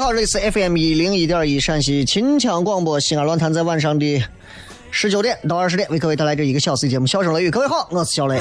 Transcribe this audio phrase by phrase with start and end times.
[0.00, 4.24] 好这里是 FM 一零一点一陕西秦腔广播西安论坛，在晚上的
[4.90, 7.48] 十九点到二十点为各位带来这一个小时的节目《笑声雷雨》。
[7.50, 8.38] 各位好，我是小雷。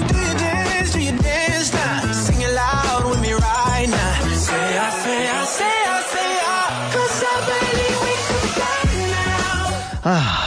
[10.02, 10.39] 啊，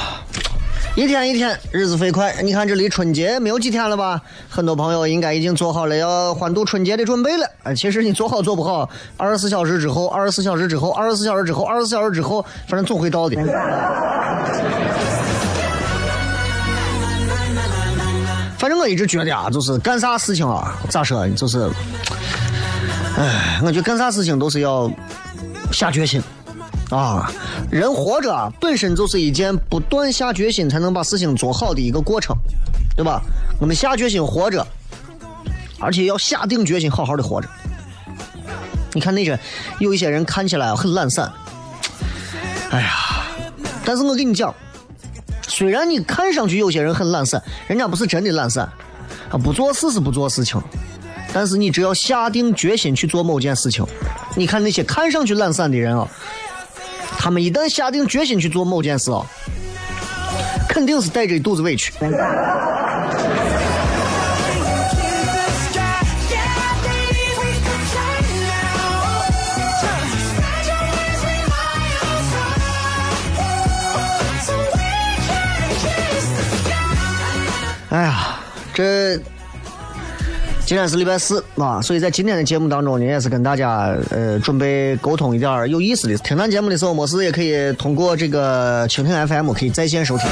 [0.94, 2.34] 一天一天，日子飞快。
[2.42, 4.20] 你看，这离春节没有几天了吧？
[4.50, 7.46] 很多朋友应该已经做好了要欢度春节的准备了。
[7.62, 13.36] 啊，其实你做好做不好，二十四小时之后，二十四小时之后，二十四小时之后，二十四小时之后，反正总会到的。
[18.58, 21.70] 反正我一直觉得啊，就是干啥事情啊，咋说，就是，
[23.16, 24.92] 哎，我觉得干啥事情都是要
[25.72, 26.22] 下决心。
[26.96, 27.32] 啊，
[27.70, 32.36] 人活着啊本身就是一件不断下决心才能把事情做好的一个过程，
[32.94, 33.22] 对吧？
[33.58, 34.66] 我们下决心活着，
[35.80, 37.48] 而且要下定决心好好的活着。
[38.92, 39.38] 你看那些
[39.78, 41.32] 有一些人看起来很懒散，
[42.70, 42.90] 哎呀，
[43.86, 44.54] 但是我跟你讲，
[45.48, 48.70] 虽然你看上去有些人很懒散，人家不是真的懒散，
[49.30, 50.60] 啊，不做事是不做事情，
[51.32, 53.82] 但是你只要下定决心去做某件事情，
[54.36, 56.06] 你看那些看上去懒散的人啊，
[57.24, 59.24] 他们一旦下定决心去做某件事啊，
[60.68, 61.92] 肯定是带着一肚子委屈。
[77.90, 78.40] 哎呀，
[78.74, 79.16] 这
[80.72, 86.16] 今天是礼拜四啊，所以在今天的节目当中呢，也是跟大家呃准备沟通一点有意思的。
[86.16, 90.26] 听咱节目的时候，没事也可以通过这个蜻蜓 FM 可以在线收听。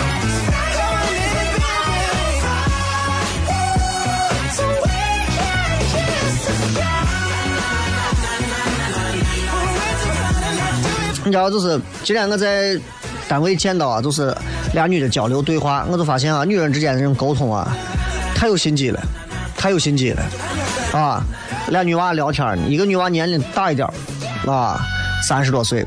[11.23, 12.81] 你知道，就是今天我在
[13.29, 14.35] 单位见到啊，就是
[14.73, 17.77] 俩女的交流对话，我就发现啊，女人之间的这种沟通啊，
[18.35, 18.99] 太有心机了，
[19.61, 20.23] 太有心机了
[20.95, 21.23] 啊！
[21.69, 23.87] 俩女娃聊天呢，一个女娃年龄大一点
[24.47, 24.81] 啊，
[25.29, 25.85] 三十多岁；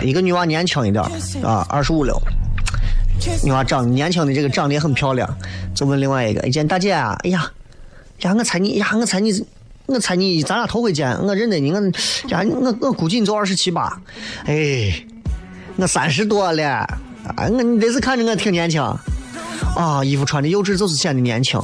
[0.00, 1.04] 一个女娃年轻一点
[1.42, 2.18] 啊，二十五六。
[3.42, 5.28] 女娃长年轻的这个长得也很漂亮，
[5.74, 7.46] 就问另外一个：“哎，见大姐啊，哎呀，
[8.20, 9.44] 呀，我猜你呀，我猜你，
[9.84, 11.80] 我猜你，咱俩头回见，我认得你，我
[12.28, 14.00] 呀，我我估计你就二十七八，
[14.46, 14.94] 哎，
[15.76, 16.66] 我三十多了，
[17.36, 18.82] 啊，我你这是看着我挺年轻，
[19.76, 21.60] 啊，衣服穿的幼稚就是显得年轻。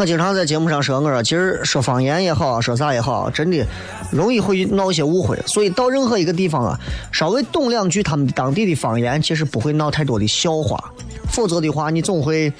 [0.00, 3.62] 我经常在节目上说，我说其实说方言也好，说啥也好，真的
[4.10, 5.38] 容易会闹一些误会。
[5.46, 6.80] 所以到任何一个地方啊，
[7.12, 10.82] 稍微懂两句他们当地的方言，其实不会闹太多的笑话。
[11.30, 12.50] 否则的话，你总会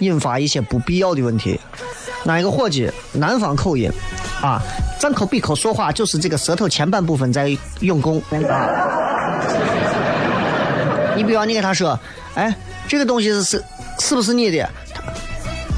[0.00, 1.58] 引发一些不必要的问题。
[2.24, 3.90] 哪一个伙计，南方口音
[4.42, 4.60] 啊，
[5.00, 8.22] 张口闭口说话就是这个舌头前半部分在用功。
[11.16, 11.98] 你比方你给他说，
[12.34, 12.54] 哎，
[12.86, 13.64] 这个东西是是
[14.00, 14.68] 是不是你的？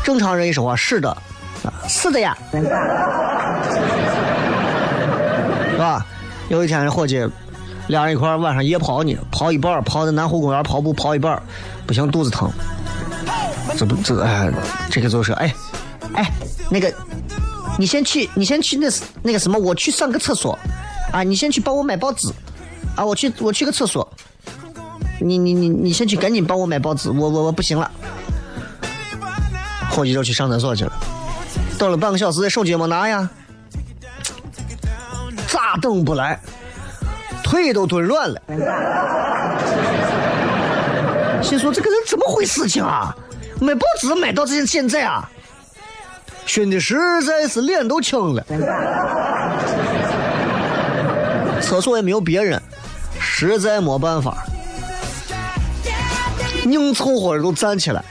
[0.04, 1.10] 正常人一说话是的，
[1.64, 2.60] 啊，是的呀，是
[5.78, 6.04] 吧？
[6.49, 7.25] 有一天伙计，
[7.87, 11.40] 俩人一块晚上夜跑呢，跑一半跑在南湖公园跑步跑一半
[11.87, 12.50] 不行，肚子疼。
[13.76, 14.50] 这不这哎，
[14.90, 15.54] 这个就是哎
[16.14, 16.31] 哎
[16.69, 16.93] 那个，
[17.78, 18.87] 你先去你先去那
[19.22, 20.58] 那个什么，我去上个厕所
[21.12, 22.28] 啊，你先去帮我买报纸
[22.96, 24.06] 啊，我去我去个厕所。
[25.20, 27.88] 你你你你先去赶紧帮我买报纸，我我我不行了。
[29.92, 30.92] 伙计就去上厕所去了，
[31.78, 33.28] 等了半个小时，手机也没拿呀，
[35.46, 36.40] 咋等不来？
[37.44, 38.40] 腿都蹲软了。
[41.42, 43.14] 心说这个人怎么回事情啊？
[43.60, 45.28] 买报纸买到这现在啊，
[46.46, 48.42] 熏的实在是脸都青了。
[51.60, 52.60] 厕所也没有别人，
[53.20, 54.44] 实在没办法，
[56.64, 58.02] 硬凑合着都站起来。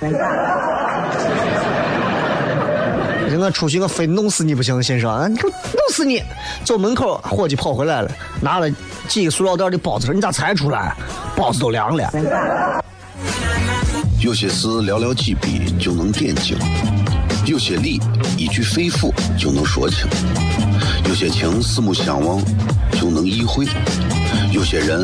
[3.51, 5.41] 出去我非弄死你不行，先生，啊，弄
[5.91, 6.21] 死你！
[6.63, 8.11] 走门口，伙计跑回来了，
[8.41, 8.69] 拿了
[9.07, 10.95] 几个塑料袋的包子，你咋才出来？
[11.35, 12.11] 包子都凉了。
[14.19, 16.55] 有些事寥寥几笔就能点睛，
[17.45, 17.99] 有些理
[18.37, 20.07] 一句肺腑就能说清，
[21.07, 22.39] 有些情四目相望
[22.93, 23.65] 就能意会，
[24.51, 25.03] 有些人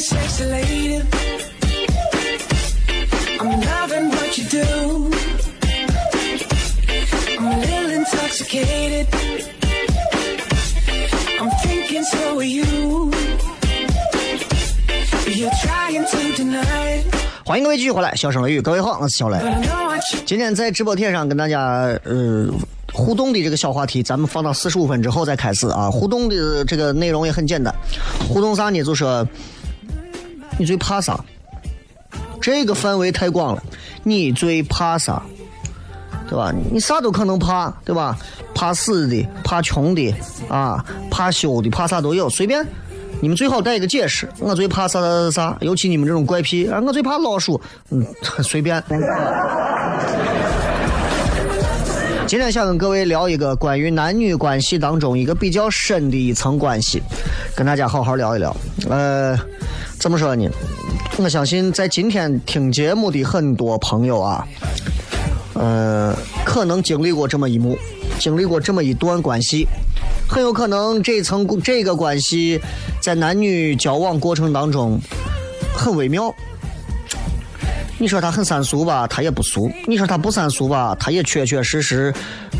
[0.00, 1.02] Sexy lady.
[3.38, 5.10] I'm loving what you do.
[7.38, 9.06] I'm a little intoxicated.
[11.38, 13.12] I'm thinking so are you.
[15.26, 17.14] You're trying to deny it,
[17.44, 19.36] 欢迎各位继续回来，笑声雷雨，各位好，我是小雷。
[19.36, 21.60] you 今天在直播贴上跟大家
[22.04, 22.48] 呃
[22.90, 25.90] 互动的这个小话题，咱们放到四十五分之后再开始啊。
[25.90, 27.74] 互动的这个内容也很简单，
[28.28, 28.82] 互动啥呢？
[28.82, 29.26] 就说
[30.60, 31.18] 你最怕啥？
[32.38, 33.62] 这个范围太广了，
[34.02, 35.22] 你最怕啥？
[36.28, 36.52] 对吧？
[36.70, 38.14] 你啥都可能怕，对吧？
[38.54, 40.14] 怕死的，怕穷的，
[40.50, 42.62] 啊，怕羞的，怕啥都有，随便。
[43.22, 44.28] 你们最好带一个解释。
[44.38, 47.58] 我最怕啥啥啥啥，尤其你们这种怪癖，啊，我最怕老鼠，
[47.88, 48.04] 嗯，
[48.44, 48.84] 随便。
[52.26, 57.02] 今天想跟各位聊一个关于男女关系当中一个比较深的一层关系，
[57.56, 58.54] 跟大家好好聊一聊。
[58.90, 59.36] 呃，
[60.00, 60.48] 怎么说呢？
[61.18, 64.48] 我相信在今天听节目的很多朋友啊，
[65.52, 67.76] 呃，可能经历过这么一幕，
[68.18, 69.66] 经历过这么一段关系，
[70.26, 72.58] 很有可能这层这个关系
[73.02, 74.98] 在男女交往过程当中
[75.76, 76.34] 很微妙。
[77.98, 82.10] 你说他很三俗吧，他也不俗；你说他不三俗吧，他也确确实实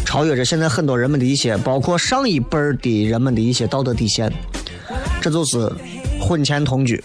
[0.04, 4.30] 超越着现在很多人们的一些，包括上一辈儿的人们的一些道德底线。
[5.22, 5.70] 这就是
[6.20, 7.02] 婚前同居。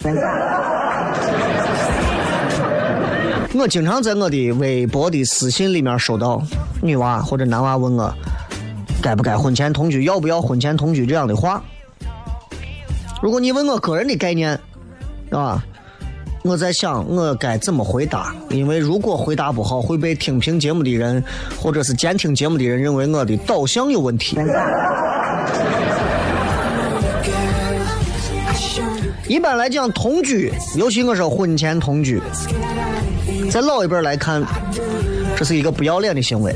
[3.58, 6.42] 我经常在我的微博的私信里面收到
[6.82, 8.12] 女娃或者男娃问我，
[9.02, 11.62] 该不该婚前同居，要不要婚前同居这样的话。
[13.22, 14.58] 如果你问我个人的概念，
[15.30, 15.64] 啊？
[16.42, 21.20] 我在想我该怎么回答，因为如果回答不好，会被听评节目的人
[21.60, 24.36] 或者是监听节目的人认为我的导向有问题。
[29.36, 32.18] 一般来讲，同居，尤其我说婚前同居，
[33.50, 34.42] 在老一辈来看，
[35.36, 36.52] 这是一个不要脸的行为。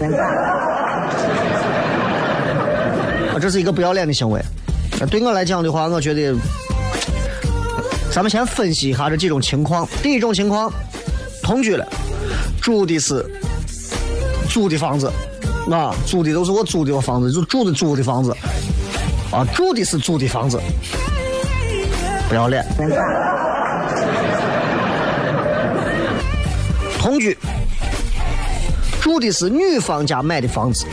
[3.28, 4.42] 啊，这是一个不要脸的行为。
[5.10, 6.34] 对我来讲的话，我觉得，
[8.10, 9.86] 咱们先分析一下这几种情况。
[10.02, 10.72] 第一种情况，
[11.42, 11.86] 同居了，
[12.62, 13.22] 住的是
[14.48, 15.12] 租的房子，
[15.70, 18.34] 啊，租的都是我租的房子，就住的租的房子，
[19.30, 20.58] 啊，住的是租的房子，
[22.30, 22.64] 不要脸。
[26.96, 27.36] 同居，
[29.00, 30.86] 住的是女方家买的房子，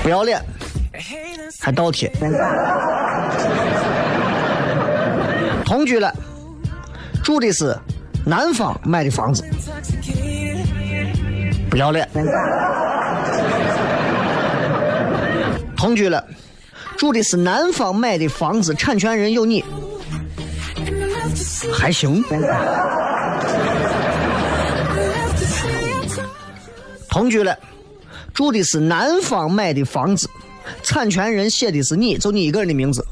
[0.00, 0.40] 不要脸，
[1.60, 2.08] 还倒贴。
[5.66, 6.14] 同居了，
[7.24, 7.76] 住的是
[8.24, 9.44] 男方买的房子，
[11.68, 12.08] 不要脸。
[15.76, 16.24] 同居了，
[16.96, 19.64] 住的是男方买的房子，产权人有你，
[21.72, 22.22] 还行。
[27.08, 27.56] 同居了，
[28.32, 30.28] 住的是男方买的房子，
[30.82, 33.04] 产权人写的是你，就你一个人的名字。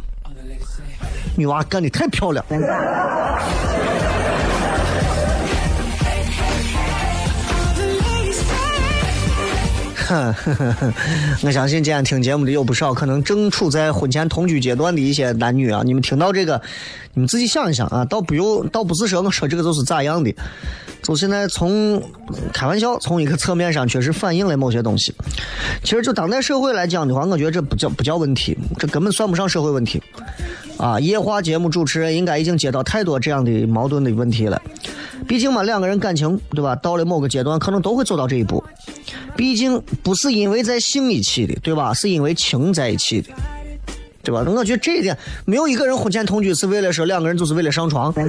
[1.36, 2.44] 女娃干的太漂亮。
[10.06, 10.32] 哼
[11.42, 16.60] 我相信今天听节目的有不少可能正处在婚前同居阶段的一些男女啊，你们听到这个，
[17.14, 20.32] 你们自己想一想啊，倒不用，倒不是说我说这个就是咋样的，
[21.02, 22.00] 就现在从
[22.52, 25.12] 开玩笑，从一个侧面上确实反映了某些东西。
[25.82, 30.00] 其实就当代社会来讲的话，我觉得这不叫不叫问题，这根本算不上社会问题。
[30.78, 34.60] 啊，夜话节目主持人应该已经接到太多这样的矛盾的问题了。
[35.26, 38.62] 毕竟嘛，两个人感情对吧，到了某个阶段，可能都会走到这一步。
[39.36, 41.92] 毕竟不是因为在性一起的，对吧？
[41.92, 43.28] 是因为情在一起的，
[44.22, 44.42] 对吧？
[44.46, 48.12] 我觉得这一点，没有一个人婚前同居是为了说两个人就是为了上床。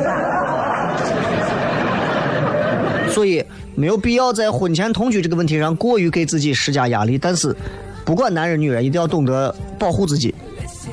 [3.09, 7.17] 所以没有必要在婚前同居这个问题上过于给自己施加压力。
[7.17, 7.55] 但是，
[8.05, 10.35] 不管男人女人，一定要懂得保护自己。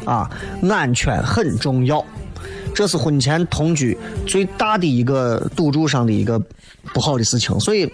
[0.07, 0.31] 啊，
[0.69, 2.05] 安全很重要，
[2.75, 6.41] 这是婚前同居最大的一个赌注上的一个
[6.93, 7.59] 不好的事情。
[7.61, 7.91] 所以，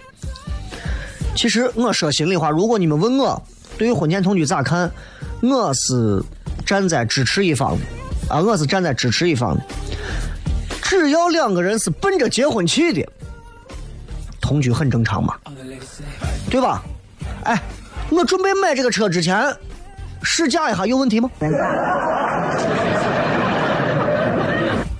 [1.35, 3.41] 其实我说心里话，如果你们问我
[3.77, 4.91] 对于婚前同居咋看，
[5.41, 6.21] 我是
[6.65, 7.85] 站在支持一方的
[8.35, 9.63] 啊，我是站在支持一方的。
[10.83, 13.07] 只要两个人是奔着结婚去的，
[14.41, 15.35] 同居很正常嘛，
[16.49, 16.83] 对吧？
[17.43, 17.61] 哎，
[18.09, 19.55] 我准备买这个车之前。
[20.23, 21.27] 试驾一下有问题吗？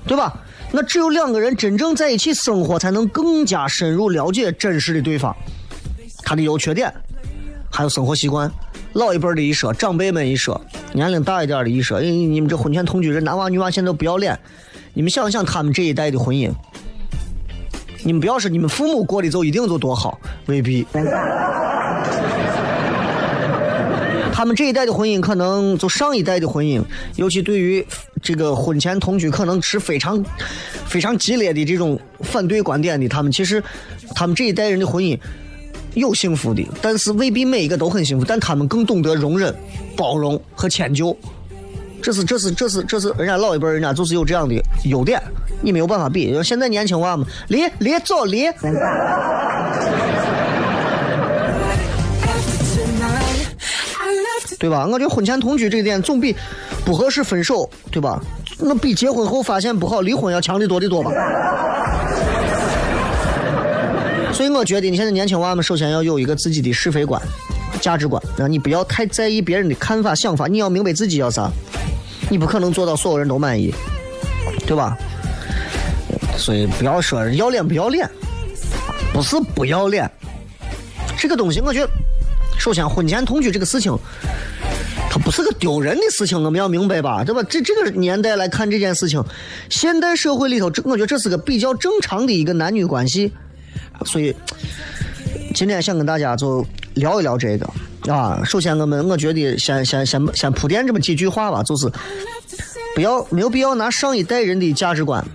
[0.07, 0.33] 对吧？
[0.71, 5.35] 那只有两个人真正在一起生活，才能更加深入了解真实的对方，
[6.31, 6.89] 他的优缺点，
[7.69, 8.49] 还有生活习惯。
[8.93, 10.61] 老一辈的一说，长辈们一说，
[10.93, 14.39] 年龄大一点的一说，哎，你们这婚前同居这男娃女娃现在都不要脸。
[14.93, 16.49] 你们想想他们这一代的婚姻，
[18.05, 20.87] 你们不要说你们父母过的就一定就多好，未必。
[24.31, 26.81] 他们这一代的婚姻，可能就上一代的婚姻，
[27.17, 27.85] 尤其对于
[28.21, 30.23] 这个婚前同居，可能持非常
[30.85, 33.09] 非常激烈的这种反对观点的。
[33.09, 33.61] 他们其实，
[34.15, 35.19] 他们这一代人的婚姻
[35.93, 38.25] 有幸福的，但是未必每一个都很幸福。
[38.25, 39.53] 但他们更懂得容忍、
[39.95, 41.15] 包容和迁就，
[42.01, 44.55] 这是这是这是这是人家老一辈人家就是有这样的
[44.85, 45.21] 优点，
[45.61, 46.41] 你没有办法比。
[46.43, 48.45] 现在年轻娃们离离走离。
[54.59, 54.85] 对吧？
[54.85, 56.35] 我觉得婚前同居这一点总比
[56.85, 58.21] 不合适分手，对吧？
[58.59, 61.11] 那比结婚后发现不好离婚要强的多的多吧？
[64.33, 67.21] 所以我觉得你现在年轻娃们首先要有一个自己的是非观、
[67.79, 71.49] 价值观，啊，你不要太在意别人的看法、想法，你要明白自己要啥。
[72.29, 73.73] 你不可能做到所有人都满意，
[74.65, 74.97] 对吧？
[76.37, 78.09] 所以不要说要脸不要脸，
[79.13, 80.09] 不是不要脸，
[81.17, 81.89] 这个东西我觉得。
[82.57, 83.91] 首先，婚前同居这个事情，
[85.09, 87.41] 它不是个丢人的事情，我们要明白吧，对吧？
[87.49, 89.23] 这这个年代来看这件事情，
[89.69, 93.33] 现代社会里头，这我觉得这是个比较正常的一个男女关系。
[94.05, 94.35] 所以，
[95.53, 96.65] 今天想跟大家就
[96.95, 98.41] 聊一聊这个啊。
[98.43, 101.91] 首先，我们我觉得先先先先铺垫这么几句话吧，就是
[102.95, 105.25] 不要没有必要拿上一代人的价值观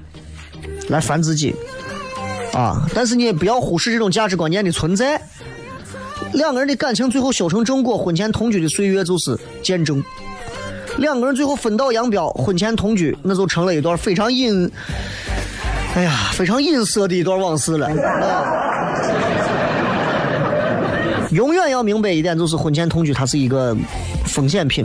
[0.89, 1.55] 来烦自己
[2.53, 5.21] 啊，但是你也不要忽视这种价值观念的存在。
[6.33, 10.03] 两个人的感情最后修成正果，婚前同居的岁月就是见证。
[10.99, 14.71] 两个人最后分道扬镳，婚前同居那就成了一段非常隐，
[15.97, 17.89] 哎呀，非常隐色的一段往事了。
[21.31, 23.75] 永远要明白一点，就是婚前同居它是一个
[24.27, 24.85] 风险品，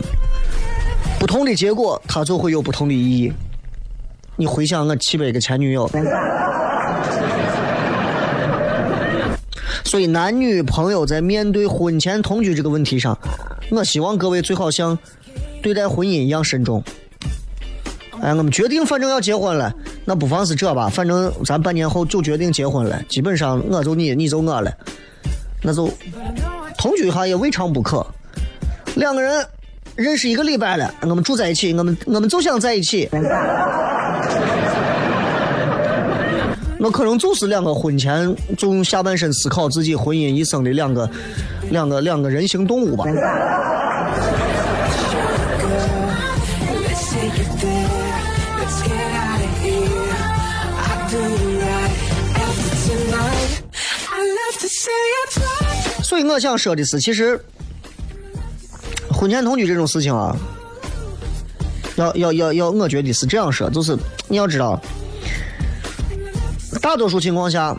[1.20, 3.30] 不同的结果它就会有不同的意义。
[4.38, 5.86] 你回想我七百个前女友。
[9.84, 13.18] 所以，男女朋友在面对婚前同居这个问题上，
[13.70, 14.98] 我希望各位最好像
[15.62, 16.82] 对待婚姻一样慎重。
[18.22, 19.74] 哎，我们决定反正要结婚了，
[20.06, 20.88] 那不妨是这吧？
[20.88, 24.72] 反正咱半年后就决定结婚了，基本上我就你，你就我了，
[25.64, 25.90] 那就
[26.78, 28.06] 同居一下也未尝不可。
[28.96, 29.44] 两个人
[29.96, 33.10] 认识一个礼拜了，我们住在一起，我们我们就想在一起。
[36.80, 41.10] 我可能就是两个婚前就用下半身思考自己婚姻一生的两个
[41.70, 43.06] 两个两个人形动物吧。
[56.12, 57.40] 所以我想说的是，其实
[59.14, 60.36] 婚前同居这种事情啊，
[61.96, 64.78] 要要要要，我觉得是这样说，就是你要知道，
[66.82, 67.74] 大多数情况下，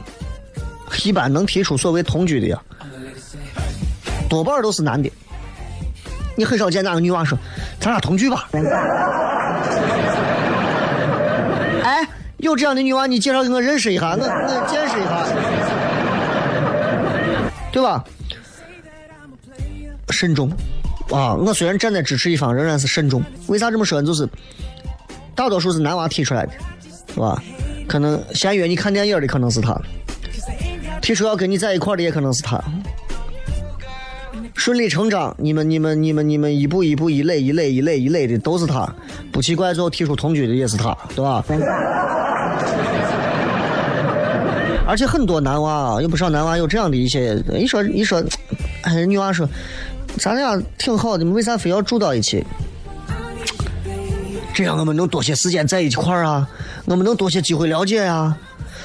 [1.05, 2.59] 一般能提出所谓同居的呀，
[4.31, 5.13] 多半都是男的。
[6.35, 7.37] 你很少见哪个女娃说
[7.79, 8.49] ：“咱俩同居吧。
[11.85, 12.09] ”哎，
[12.39, 15.23] 有这样的女娃，你介绍给我认识一下，我我见识一下，
[17.73, 18.05] 对吧？
[20.11, 20.51] 慎重
[21.11, 21.35] 啊！
[21.35, 23.23] 我虽然站在支持一方，仍然是慎重。
[23.47, 24.07] 为啥这么说呢？
[24.07, 24.29] 就是
[25.35, 26.53] 大多数是男娃提出来的，
[27.15, 27.43] 是吧？
[27.89, 29.75] 可能先约你看电影的可能是他，
[31.01, 32.63] 提出要跟你在一块的也可能是他。
[34.55, 38.89] 顺理成章，你们、你们、你们、你们一步一步、一垒一垒、一垒一垒的都是他，
[39.33, 41.43] 不奇怪，最后提出同居的也是他，对吧？
[44.87, 48.23] 而且很多男娃啊，有不少男娃有这样的一些，一说一说，
[48.83, 49.49] 哎，女娃说，
[50.19, 52.45] 咱俩挺好的，为啥非要住到一起？
[54.53, 56.47] 这样我们能多些时间在一块儿啊，
[56.85, 58.37] 我们能多些机会了解呀、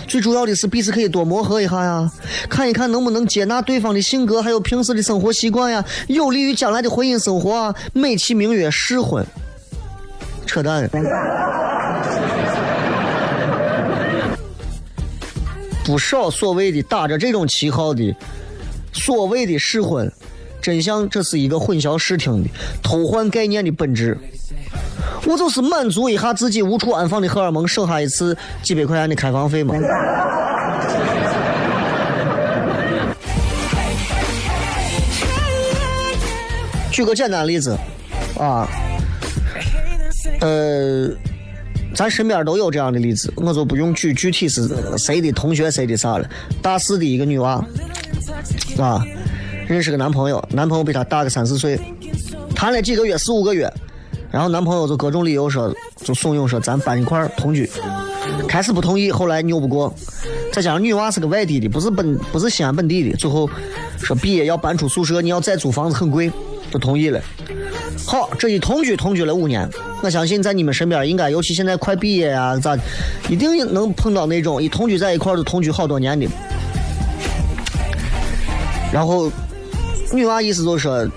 [0.07, 2.09] 最主要的是彼此可以多磨合一下呀，
[2.47, 7.75] 看一看能不能接纳对方的性格，还有平时的生活习惯呀，有利于将来的婚姻生活啊。
[7.91, 9.25] 美其名曰试婚，
[10.45, 10.89] 扯淡。
[15.87, 18.13] 不少所谓的打着这种旗号的
[18.91, 20.11] 所谓的试婚，
[20.61, 22.49] 真相这是一个混淆视听的
[22.83, 24.17] 偷换概念的本质。
[25.25, 29.75] 我就是满足一下自己无处安放的荷尔蒙，省下一次几百块钱的开房费嘛。
[36.91, 37.77] 举个简单例子，
[38.37, 38.67] 啊，
[40.41, 41.09] 呃，
[41.97, 46.29] 咱身边都有这样的例子，我就不用举具体是谁的同学谁的啥了。
[46.61, 47.53] 大四的一个女娃，
[48.77, 49.03] 啊，
[49.67, 51.75] 认识个男朋友，男朋友比她大个三四岁，
[52.53, 53.67] 谈了几个月，四五个月，
[54.29, 57.67] 然后男朋友就各种理由说，就怂恿说咱搬一块儿同居。
[58.47, 59.91] 开始不同意，后来拗不过，
[60.53, 63.49] 再加上女娃是个外地的，不是本不是西安本地的，最后
[63.97, 66.31] 说毕业要搬出宿舍，你要再租房子很贵，
[66.77, 67.19] 就同意了。
[68.05, 69.67] 好，这一同居同居了五年，
[70.03, 72.77] 我相信在你们身边应该，尤其现在快毕业呀、咋，
[73.27, 76.27] 一定能碰到那种一同居在一块儿就同居好多年的。
[78.93, 79.31] 然后
[80.13, 81.09] 女娃意思就是，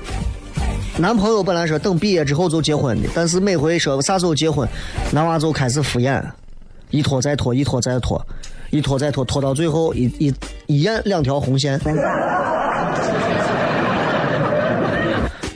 [0.97, 4.67] 男朋友本来说等毕业之后就结婚的，但是每回说啥时候结婚，
[5.13, 6.23] 男娃就开始敷衍，
[6.91, 8.21] 一拖再拖，一拖再拖，
[8.71, 10.35] 一拖再拖，拖到最后一一
[10.67, 11.79] 一眼两条红线。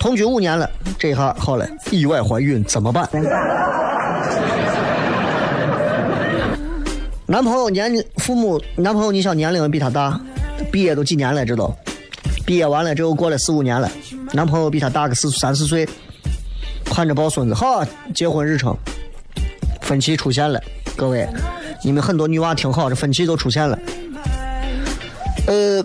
[0.05, 3.09] 同居五年了，这一下好了，意外怀孕怎么办？
[7.25, 10.21] 男朋友年龄，父母，男朋友你想年龄比他大，
[10.71, 11.75] 毕业都几年了，这都，
[12.45, 13.90] 毕业完了之后过了四五年了，
[14.35, 15.88] 男朋友比他大个四三四岁，
[16.85, 17.83] 盼着抱孙子，好，
[18.14, 18.77] 结婚日程，
[19.81, 20.61] 分歧出现了，
[20.95, 21.27] 各位，
[21.83, 23.79] 你们很多女娃听好，这分歧都出现了，
[25.47, 25.83] 呃，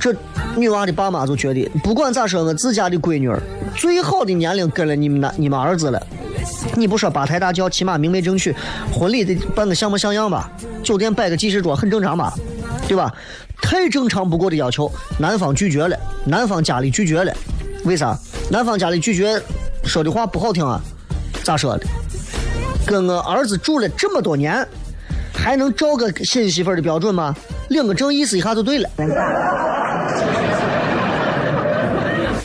[0.00, 0.14] 这
[0.56, 3.40] 女娃的爸妈就觉得，不管咋说，我自家的闺女儿
[3.76, 6.00] 最好的年龄跟了你们男你们儿子了。
[6.76, 8.54] 你不说八抬大轿，起码明媒正娶，
[8.92, 10.50] 婚礼得办个像模像样吧？
[10.82, 12.32] 酒店摆个几十桌，很正常吧？
[12.86, 13.12] 对吧？
[13.62, 17.32] 太正常不过的要求，男方拒绝了，男方家里拒绝了，
[17.84, 18.16] 为啥？
[18.50, 19.40] 男方家里拒绝，
[19.84, 20.80] 说的话不好听啊，
[21.42, 21.86] 咋说的？
[22.86, 24.66] 跟我儿子住了这么多年，
[25.32, 27.34] 还能照个新媳妇的标准吗？
[27.68, 28.90] 领个证意思一下就对了，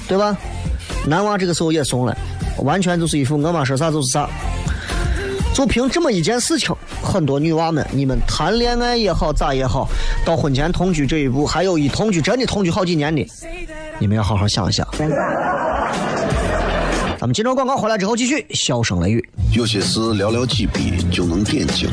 [0.10, 0.36] 对吧？
[1.08, 2.18] 男娃这个时候也怂了，
[2.58, 4.28] 完全就是一副我妈说啥就是啥。
[5.54, 9.88] 就凭这么一件事情，很多女娃们，你们谈恋爱也好，咋也好，
[10.26, 13.26] 到婚前同居这一步，还有一同居真的同居好几年的，
[14.00, 14.88] 你们要好好想一想。
[17.20, 19.30] 咱们接着广告回来之后继续笑声雷雨。
[19.54, 21.90] 有些事寥寥几笔就能点睛，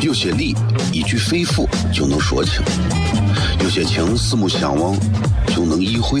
[0.00, 0.54] 有些理
[0.92, 2.62] 一句肺腑就能说清，
[3.62, 4.96] 有些情四目相望
[5.54, 6.20] 就能意会，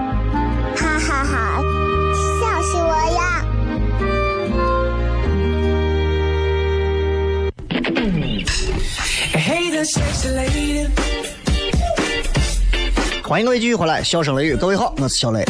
[13.27, 15.43] 欢迎各位继续回来，笑声雷雨，各位好，我是小雷。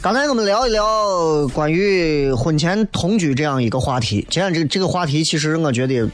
[0.00, 4.24] 刚才我们聊一聊关于婚前同居这样一个话题。
[4.30, 6.08] 今天这这个话题，其实我觉得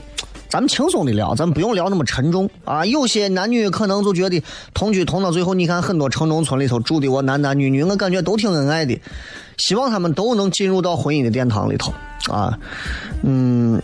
[0.48, 2.86] 咱们轻松的聊，咱们不用聊那么沉重啊。
[2.86, 8.98] 有些男女可能就觉得同居同到最后，你看很多城中村里头住的我男男女女，我感觉都挺恩爱的。
[9.58, 11.92] 希望他们都能进入到婚姻的殿堂里头
[12.32, 12.58] 啊。
[13.22, 13.80] 嗯，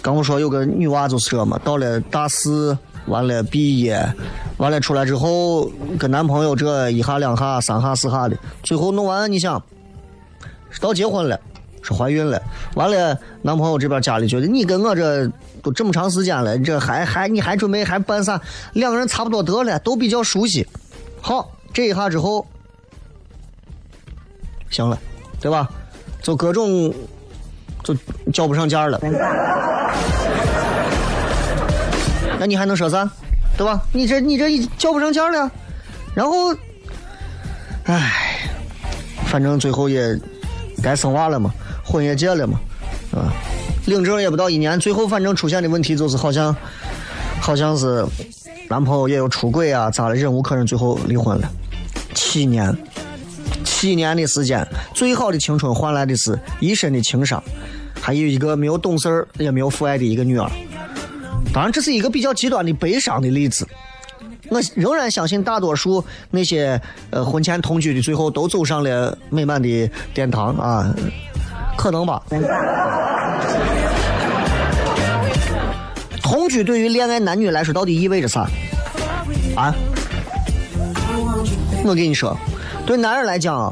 [0.00, 2.76] 刚我说有个女娃就是这嘛，到了大四，
[3.06, 4.02] 完了毕业，
[4.56, 9.62] 完了出来之后跟男朋友这一下两下三下四下的，最后弄完你想，
[10.80, 11.38] 到结婚了。
[11.80, 12.42] 是怀孕了，
[12.74, 15.26] 完了，男朋友这边家里觉得你跟我这
[15.62, 18.38] 都这么长时间了，这还还你还准备还办啥？
[18.74, 20.66] 两个人差不多得了，都比较熟悉。
[21.20, 22.44] 好，这一下之后，
[24.70, 24.98] 行了，
[25.40, 25.68] 对吧？
[26.22, 26.92] 就各种
[27.84, 27.96] 就
[28.32, 29.00] 叫不上价了。
[32.38, 33.08] 那你还能说啥？
[33.56, 33.80] 对吧？
[33.92, 35.50] 你这你这叫不上价了，
[36.14, 36.54] 然后，
[37.84, 38.48] 唉，
[39.26, 40.16] 反正最后也
[40.82, 41.52] 该生娃了嘛，
[41.84, 42.60] 婚也结了嘛，
[43.12, 43.32] 啊，
[43.86, 46.54] 领证也不到一年，最后反正出现的问题就是好像
[47.40, 48.06] 好像是
[48.68, 51.50] 男朋友也有出轨啊，咋的，忍无可忍，最后离婚了，
[52.14, 52.76] 七年。
[53.78, 57.40] 七年的时间，最好的青春换来的是一身的情伤，
[58.00, 60.50] 还有一个没有懂事儿也没有父爱的一个女儿。
[61.52, 63.64] 当然，这是一个比较极端的悲伤的例子。
[64.48, 70.92] 我仍然相信大多数那些呃婚前同居的，最后都走上了美满的殿堂啊，
[71.76, 72.20] 可能吧。
[76.20, 78.40] 同居对于恋爱男女来说到底意味着啥？
[79.54, 79.72] 啊？
[81.84, 82.36] 我跟你说。
[82.88, 83.70] 对男人来讲啊，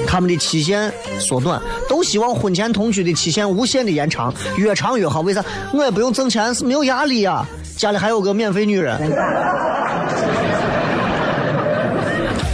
[0.07, 5.21] 他们的期限缩短，都希望婚前同居的期限无限的延长，越长越好。
[5.23, 5.45] 为啥？
[5.75, 7.45] 我也不用挣钱，是没有压力呀，
[7.77, 8.97] 家里还有个免费女人。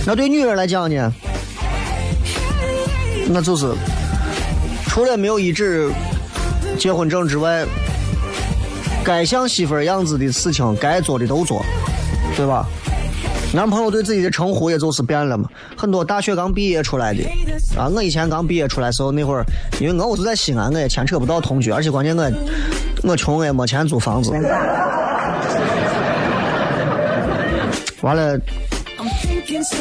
[0.06, 1.12] 那对女人来讲呢？
[3.28, 3.74] 那就是
[4.86, 5.90] 除了没有一纸
[6.78, 7.66] 结婚证之外，
[9.04, 11.62] 该像媳妇儿样子的事情，该做的都做。
[12.38, 12.64] 对吧？
[13.52, 15.48] 男朋友对自己的称呼也就是变了嘛。
[15.76, 17.24] 很多大学刚毕业出来的
[17.76, 19.44] 啊，我以前刚毕业出来的时候，那会儿
[19.80, 22.30] 因为我是在西安，我也牵扯不到同居，而且关键我
[23.02, 24.30] 我穷，我也没钱租房子。
[28.02, 28.38] 完了，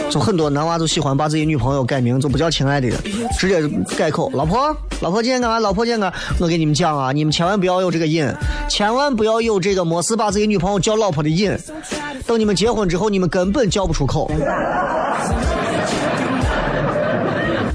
[0.09, 2.97] 就很多男娃就喜欢把自己女朋友改名，就不叫亲爱的了，
[3.37, 3.61] 直接
[3.97, 4.75] 改口老婆。
[5.01, 5.59] 老婆今天干嘛？
[5.59, 6.11] 老婆今天干？
[6.39, 8.25] 我给你们讲啊，你们千万不要有这个瘾，
[8.69, 11.57] 千万不要有这个没事把自己女朋友叫老婆的瘾。
[12.25, 14.31] 等你们结婚之后，你们根本叫不出口。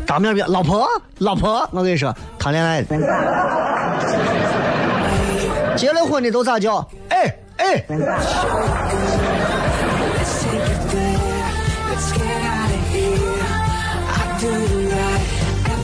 [0.06, 0.86] 当面表老婆
[1.18, 2.96] 老婆，我跟你说，谈恋爱的，
[5.76, 6.86] 结了婚的都咋叫？
[7.08, 7.84] 哎哎，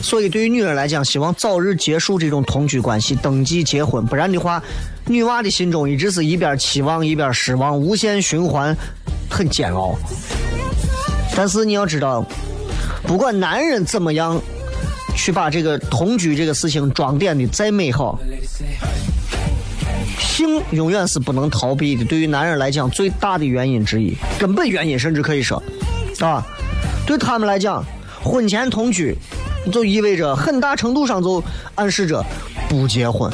[0.09, 4.59] 所以对于女人来讲，希望早日结束这种同居关系，登记结婚，不然的话，
[5.05, 8.75] 女娃的心中一直是一边期望一边失望，无限循环，
[9.29, 9.95] 很煎熬。
[11.35, 12.25] 但是你要知道，
[13.03, 14.41] 不管男人怎么样
[15.15, 18.17] 去把这个同居这个事情装点的再美好，
[20.17, 22.03] 性永远是不能逃避的。
[22.03, 25.61] 对于男人来讲，最大的原因之一，根本原因，甚至可以说，
[26.19, 26.43] 啊，
[27.05, 27.85] 对他们来讲，
[28.23, 29.15] 婚前同居
[29.71, 31.43] 就意味着很大程度上就
[31.75, 32.23] 暗示着
[32.67, 33.31] 不结婚，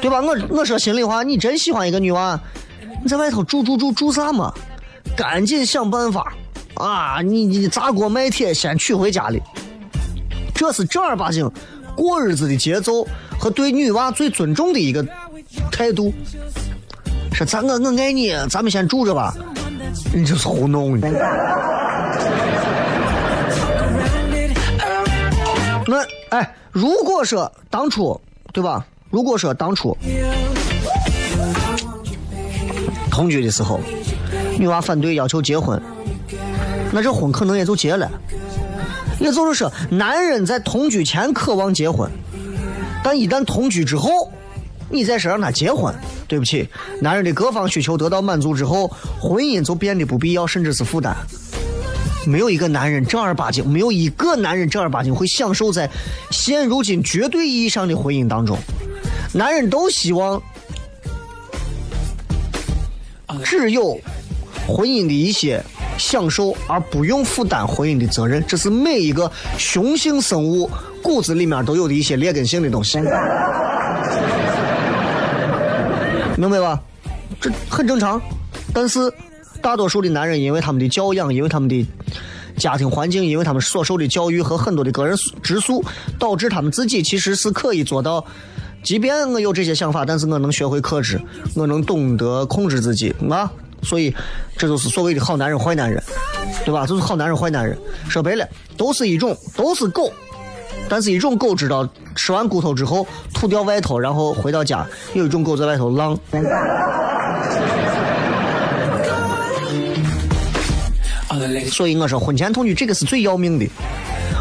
[0.00, 0.20] 对吧？
[0.20, 2.40] 我我说心里话，你真喜欢一个女娃，
[3.02, 4.52] 你在外头住住住住啥嘛？
[5.16, 6.32] 赶紧想办法
[6.74, 7.20] 啊！
[7.22, 9.42] 你你砸锅卖铁先娶回家里，
[10.54, 11.50] 这是正儿八经
[11.94, 13.06] 过日子的节奏
[13.38, 15.06] 和对女娃最尊重的一个
[15.70, 16.12] 态度。
[17.32, 19.34] 说咱我我爱你，咱们先住着吧，
[20.14, 21.08] 你这是胡弄的。
[26.30, 28.20] 哎，如果说当初
[28.52, 28.84] 对吧？
[29.10, 29.96] 如果说当初
[33.10, 33.78] 同居的时候。
[34.58, 35.80] 女娃反对要求结婚，
[36.92, 38.10] 那这婚可能也就结了。
[39.18, 42.10] 也就是说，男人在同居前渴望结婚，
[43.02, 44.30] 但一旦同居之后，
[44.90, 45.94] 你再说让他结婚，
[46.28, 46.68] 对不起，
[47.00, 48.86] 男人的各方需求得到满足之后，
[49.18, 51.16] 婚姻就变得不必要，甚至是负担。
[52.26, 55.90] 没有一个男人正儿八经，没有一个男人正儿八经会享受在
[56.30, 58.58] 现如今绝对意义上的婚姻当中。
[59.32, 60.42] 男人都希望
[63.44, 63.98] 只有。
[64.68, 65.60] 婚姻的一些
[65.98, 69.28] 享受，而不用负担婚姻的责任，这是每一个
[69.58, 70.70] 雄性生物
[71.02, 72.98] 骨子里面都有的一些劣根性的东西，
[76.36, 76.80] 明白吧？
[77.40, 78.20] 这很正常。
[78.72, 79.12] 但是，
[79.62, 81.86] 大多数的男人因为他们的教养，因为他们的
[82.56, 85.84] 家庭环境，因为他们所受的教育和很多的个人质素，
[86.18, 88.24] 导致他们自己其实是可以做到，
[88.82, 91.20] 即便我有这些想法，但是我能学会克制，
[91.54, 93.50] 我能懂得控制自己啊。
[93.82, 94.14] 所以，
[94.58, 96.02] 这就是所谓的好男人、坏男人，
[96.66, 96.86] 对吧？
[96.86, 97.78] 就是好男人、坏男人。
[98.10, 98.46] 说白了，
[98.76, 100.12] 都是一种，都是狗，
[100.86, 106.18] 但是一种狗知道吃完骨头之后吐掉外头，然后回到家；有一种狗在外头浪。
[111.68, 113.66] 所以我说，婚前同居这个是最要命的。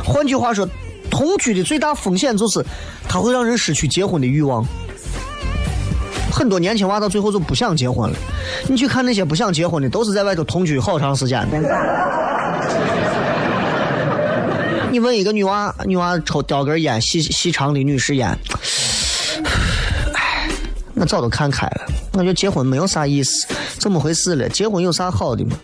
[0.04, 0.68] 换句话说，
[1.10, 2.64] 同居的最大风险就是，
[3.08, 4.66] 它会让人失去结婚的欲望。
[6.32, 8.18] 很多年轻娃到最后就不想结婚了。
[8.68, 11.60] 你去看那些不想结婚的，都是在外头同居好长时间的。
[14.92, 18.30] 你问一个女娃，女娃抽叼根烟，细细长的女士烟，
[20.14, 20.48] 唉，
[20.96, 21.82] 我早都看开了。
[22.14, 24.50] 我觉得结婚没有啥意思，怎么回事了？
[24.50, 25.56] 结婚有啥好的吗？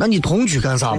[0.00, 0.94] 那你同居干啥？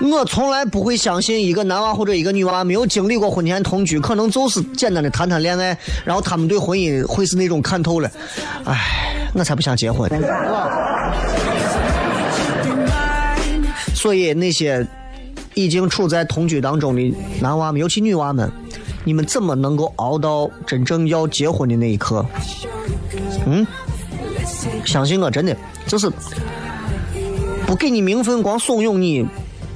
[0.00, 8.10] 我从来不会相信一个男娃或者一个女娃没有经历过婚前同居，可能就是简单的谈谈恋爱，然后他们对婚姻会是那种看透了。
[8.64, 10.10] 唉，我才不想结婚。
[13.94, 14.86] 所以那些
[15.52, 18.50] 已经处在同居当中的男娃们，尤其女娃们，
[19.04, 22.24] 你们怎么能够熬到真正要结婚的那一刻？
[23.46, 23.66] 嗯，
[24.84, 26.10] 相信我，真的就是
[27.66, 29.26] 不给你名分，光怂恿你。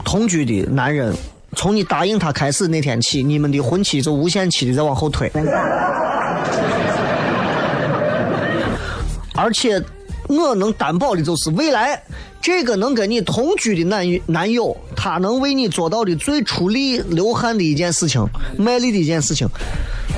[0.05, 1.13] 同居的男人，
[1.57, 5.29] 从你答应他开始那天起，你们的婚期就无限期的在往后推。
[9.35, 9.83] 而且，
[10.29, 12.01] 我能担保的就是，未来
[12.41, 18.25] 这个能跟你同居的男男友，他能为你做到的最出力、流汗的一件事情、
[18.57, 19.49] 卖力的一件事情，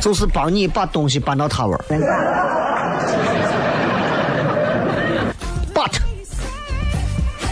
[0.02, 1.80] 就是帮你把东西搬到他玩。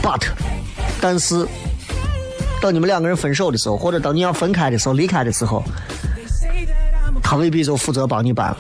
[0.07, 0.23] But，But，
[1.01, 1.45] 但是。
[2.59, 5.62] 等你们两个人分手的时候，或者当你要分开的时候、离开的时候，
[7.23, 8.57] 他未必就负责帮你搬了。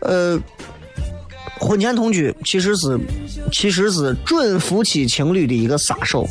[0.00, 0.38] 呃，
[1.58, 2.98] 婚前同居其实是
[3.50, 6.24] 其实是准夫妻情侣的一个杀手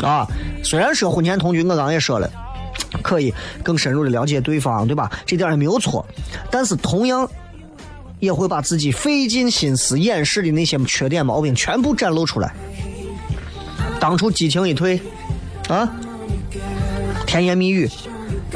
[0.00, 0.24] 啊。
[0.62, 2.30] 虽然说婚前同居，我刚也说了。
[3.12, 5.12] 可以更深入的了解对方，对吧？
[5.26, 6.02] 这点也没有错，
[6.50, 7.28] 但是同样
[8.20, 12.54] 也会把自己费尽心思掩饰的那些缺点毛病全部展露出来。
[14.00, 14.98] 当初激情一退，
[15.68, 15.86] 啊，
[17.26, 17.86] 甜言蜜语，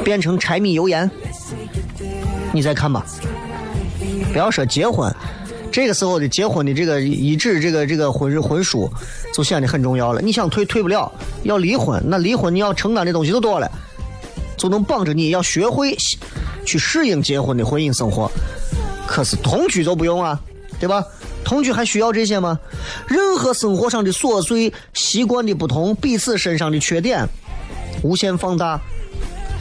[0.03, 1.07] 变成柴米油盐，
[2.51, 3.05] 你再看吧。
[4.33, 5.13] 不要说结婚，
[5.71, 8.91] 这个时候的结婚的这个一纸这个这个婚婚书
[9.35, 10.21] 就显得很重要了。
[10.21, 11.11] 你想退退不了，
[11.43, 13.71] 要离婚，那离婚你要承担的东西就多了，
[14.57, 15.95] 就能绑着你要学会
[16.65, 18.29] 去适应结婚的婚姻生活。
[19.05, 20.37] 可是同居就不用啊，
[20.79, 21.03] 对吧？
[21.45, 22.59] 同居还需要这些吗？
[23.07, 27.25] 任何生活上的琐碎、习惯的不同、彼此身上的缺点，
[28.03, 28.77] 无限放大。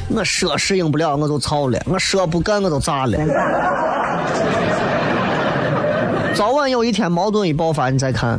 [0.09, 3.17] 我说适应不了，我就操了；我说不干，我就炸了。
[6.35, 8.39] 早晚有一天矛盾一爆发，你再看，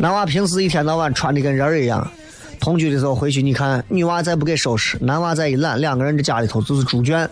[0.00, 2.06] 男娃平时一天到晚穿的跟人儿一样，
[2.66, 7.24] 同居的时候回去，你看女娃再不给收拾，男娃再一懒，两个人这家里头就是猪圈，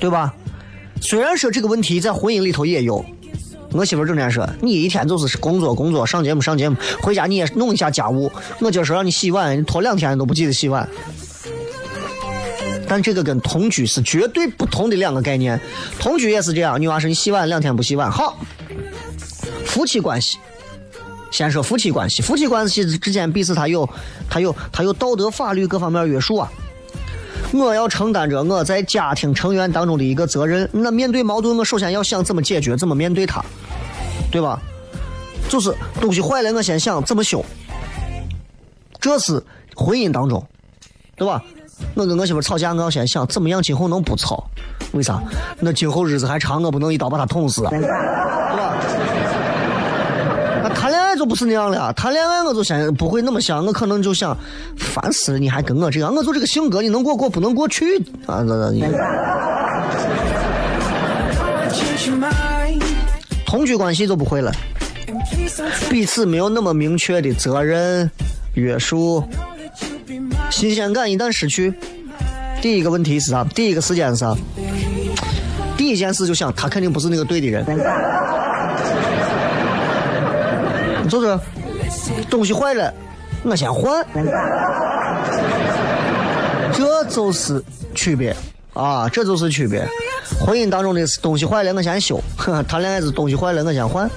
[0.00, 0.32] 对吧？
[1.02, 3.04] 虽然说这个问题在婚姻里头也有，
[3.72, 8.32] 我媳妇整天说你一天就是工作工作，上节目上节目，回家你也弄一下家务。
[8.60, 10.88] 我今儿说让你洗碗，你拖两天都不记得洗碗。
[12.88, 15.60] 但这个跟同居是绝对不同的两个概念。
[15.98, 18.38] 同居也是这样，女娃说你洗碗两天不洗碗，好。
[19.66, 20.38] 夫妻关系，
[21.30, 23.88] 先说夫妻关系，夫妻关系之间彼此他有
[24.28, 26.50] 他有他有道德法律各方面约束啊。
[27.52, 30.68] 我要承担着我在家庭成员当中的一个责任。
[30.72, 33.42] 那面对矛盾，我首先要想怎么解决，怎么面对它，
[34.30, 34.60] 对吧？
[35.48, 37.42] 就是东西坏了，我先想怎么修。
[39.00, 39.42] 这是
[39.74, 40.44] 婚姻当中，
[41.16, 41.42] 对吧？
[41.94, 44.44] 我跟我媳妇吵架，我要先想怎么样今后能不吵？
[44.92, 45.22] 为啥？
[45.60, 47.70] 那今后日子还长，我不能一刀把他捅死啊，
[51.28, 54.36] 不是那样了，谈恋爱我就先不会那么想，我可能就想，
[54.76, 58.42] 烦死了，你还跟我这样，我就这个性格，你能过过，不能过去啊？
[58.42, 58.84] 这这你。
[63.44, 64.50] 同居关系就不会了，
[65.90, 68.10] 彼此没有那么明确的责任
[68.54, 69.22] 约束。
[70.50, 71.72] 新鲜感一旦失去，
[72.62, 73.44] 第一个问题是啥？
[73.54, 74.34] 第一个时间是啥？
[75.76, 77.64] 第一件事就想他肯定不是那个对的人，
[81.08, 81.38] 就是
[82.30, 82.92] 东西坏了，
[83.44, 84.04] 我先换，
[86.72, 87.62] 这就是
[87.94, 88.34] 区别
[88.74, 89.86] 啊，这就是区别。
[90.40, 92.20] 婚姻当中的东西坏了我先修，
[92.68, 94.08] 谈恋爱是东西坏了我先换。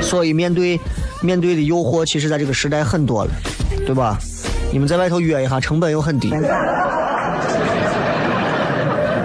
[0.00, 0.80] 所以面对。
[1.22, 3.30] 面对的诱惑，其实在这个时代很多了，
[3.86, 4.18] 对吧？
[4.70, 6.28] 你们在外头约一下，成本又很低，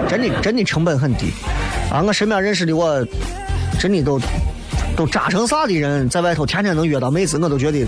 [0.08, 1.30] 真的真的成本很低
[1.92, 2.00] 啊！
[2.02, 3.06] 我身边认识的，我
[3.80, 4.20] 真的都
[4.94, 7.86] 都渣成啥的人，在外头天天能约到妹子，我都觉得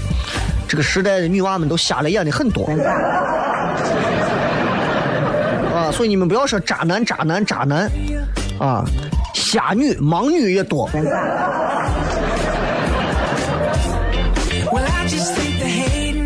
[0.67, 2.65] 这个时代的女娃们都瞎了眼的很多
[5.75, 5.93] 啊！
[5.93, 7.91] 所以你们不要说渣男渣男渣男
[8.59, 8.83] 啊，
[9.35, 10.89] 瞎女盲女也多。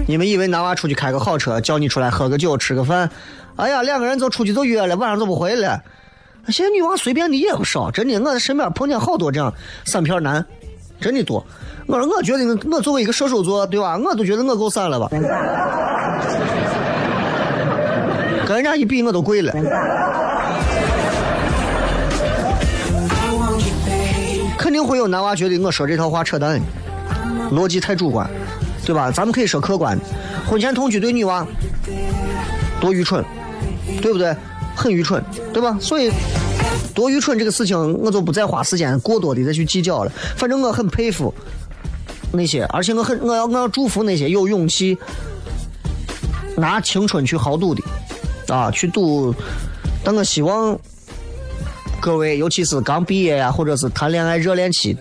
[0.06, 3.10] 你们以为男娃出去开个好车，叫你出来喝个酒、吃个饭，
[3.56, 5.82] 哎呀，两个人就出去就约了，晚上就不回来。
[6.48, 9.52] 现在女娃随便的也不少，真的，我身边碰见好多这样
[9.84, 10.44] 散片男，
[11.00, 11.44] 真的多。
[11.86, 13.96] 我说，我觉得我作为一个射手座，对吧？
[13.98, 15.08] 我都觉得我够散了吧。
[18.46, 19.52] 跟人家一比，我都贵了。
[24.58, 26.60] 肯定会有男娃觉得我说这套话扯淡，
[27.52, 28.28] 逻辑太主观。
[28.84, 29.10] 对吧？
[29.10, 29.98] 咱们可以说客观，
[30.48, 31.44] 婚前同居对女娃
[32.80, 33.24] 多愚蠢，
[34.00, 34.32] 对不对？
[34.76, 35.20] 很愚蠢，
[35.52, 35.76] 对吧？
[35.80, 36.12] 所以
[36.94, 40.12] 多愚蠢这个事情，我就不再花时间过多的再去计较了。
[40.36, 41.32] 反正我很佩服
[42.30, 44.96] 那些，而且我很我要我要祝福那些有勇气
[46.56, 47.82] 拿青春去豪赌的
[48.54, 49.34] 啊，去赌。
[50.04, 50.78] 但我希望
[52.00, 54.96] 各位，尤其是刚毕业呀，或者是谈恋爱热恋期，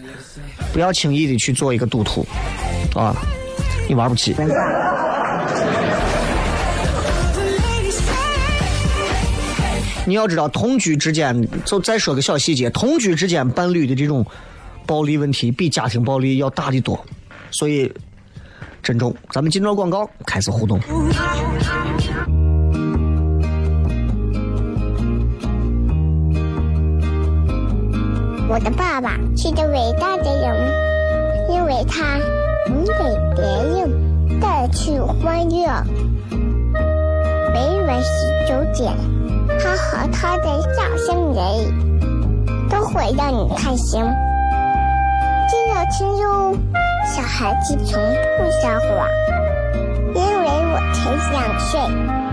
[0.74, 2.26] 不要轻易的去做一个赌徒
[2.96, 3.16] 啊。
[3.88, 4.34] 你玩不起。
[10.06, 14.26] 你要知道，同居之间，就再说个小细节，同居之间伴侣的这种
[14.86, 17.04] 暴力问题，比家庭暴力要大的多。
[17.52, 17.92] 所以，
[18.84, 19.16] 珍重。
[19.32, 20.80] 咱们进段广告，开始互动。
[28.48, 32.20] 我的爸爸是个伟大的人，因为他。
[32.68, 32.94] 能给
[33.36, 35.68] 别人带去欢乐。
[37.54, 38.10] 每晚十
[38.48, 38.92] 九点，
[39.60, 44.04] 他和他的笑声人，都会让你开心。
[45.48, 46.58] 记得听哟，
[47.06, 48.02] 小孩子从
[48.38, 49.08] 不撒谎，
[50.14, 52.25] 因为我才想睡。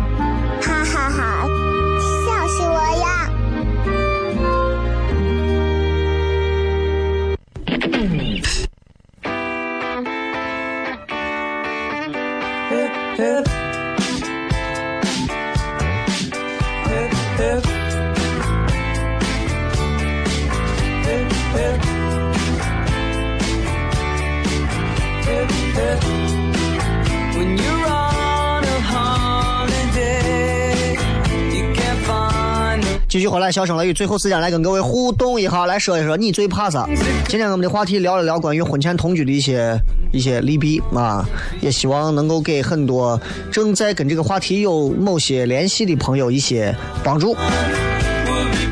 [33.12, 36.88] 继续回来，小声雷雨，最后时间来跟各位互动一下，来说一说你最怕啥？
[37.28, 39.78] 今天我们的话题聊了聊关于婚前同居的一些
[40.12, 41.22] 一些利弊啊，
[41.60, 47.36] 也希望能够给很多正在跟这个话题有某些联系的朋友一些帮助。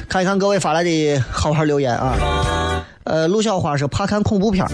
[0.08, 2.16] 看一看各位发来的好玩留言啊。
[3.04, 4.70] 呃，陆小花说怕看恐怖片儿。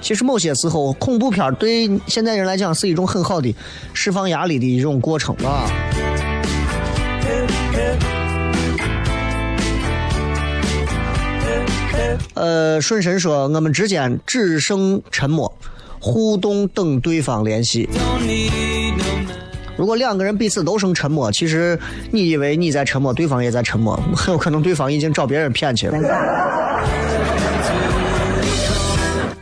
[0.00, 3.52] 其实某些时候，恐怖片儿对现代人来讲是一种很好的
[3.92, 5.66] 释放压力的一种过程啊。
[12.34, 15.52] 呃，顺神说，我们之间只剩沉默，
[15.98, 17.88] 互动等对方联系。
[19.76, 21.78] 如果两个人彼此都剩沉默，其实
[22.10, 25.98] 你以为你在沉默，对方也在沉默， 很有可能对方已经找别人骗去了。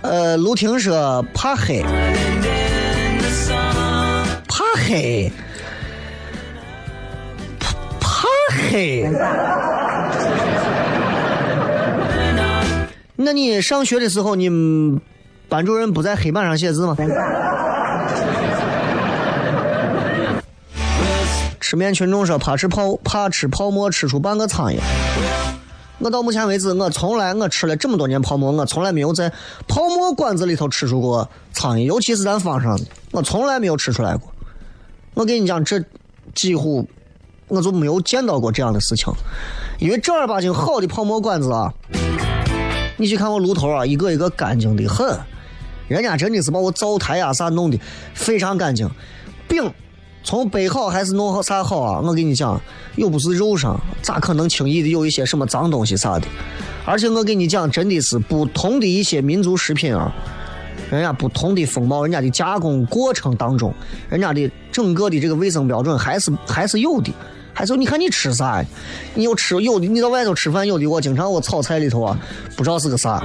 [0.02, 1.84] 呃，卢婷说怕黑，
[4.48, 5.30] 怕黑，
[8.00, 8.26] 怕
[8.70, 9.10] 黑。
[13.22, 14.98] 那你上学的时候，你们
[15.46, 16.96] 班主任不在黑板上写字吗？
[21.60, 24.78] 吃面群众说怕吃泡怕吃泡沫吃出半个苍蝇。
[25.98, 29.30] 我到目前为止，我从来我吃了这么多年泡沫，我从来没有在
[29.68, 34.32] 泡沫馆子里头吃出过苍蝇，尤其是咱方上的，我从来没有吃出来过。
[35.12, 35.78] 我跟你讲，这
[36.34, 36.88] 几乎
[37.48, 39.12] 我就没有见到过这样的事情，
[39.78, 41.70] 因为正儿八经好的泡沫馆子啊，
[43.00, 45.18] 你去看我炉头啊，一个一个干净的很，
[45.88, 47.80] 人家真的是把我灶台啊啥弄的
[48.12, 48.86] 非常干净，
[49.48, 49.72] 饼
[50.22, 52.02] 从备好还是弄好啥好啊？
[52.04, 52.60] 我跟你讲，
[52.96, 56.26] 又不是肉上，咋可能轻易的有一些什么脏东西啥的？
[56.84, 60.12] 而且我跟你讲，真的是不同的一些民族食品啊，
[60.90, 63.72] 人家不同的风貌，人家的加工过程当中，
[64.10, 67.10] 人家的整个的这个卫生标准还是还是有的。
[67.60, 68.64] 还是你看你吃啥，
[69.12, 72.18] 你有吃有的，你到外头吃饭有的，我经常我炒菜里头啊，
[72.56, 73.22] 不知道是个啥。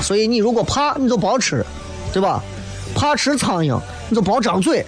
[0.00, 1.62] 所以你如果怕，你就别吃，
[2.10, 2.42] 对吧？
[2.94, 4.82] 怕吃苍蝇，你就别张嘴。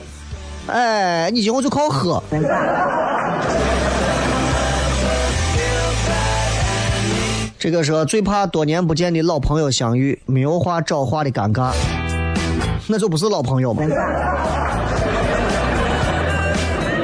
[0.68, 2.22] 哎，你今后就靠喝。
[7.58, 11.74] 这个说最怕多年不见的老朋友相遇，没有话找话的尴尬，
[12.86, 13.82] 那就不是老朋友嘛。